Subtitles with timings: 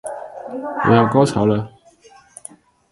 [0.87, 1.69] 我要高潮了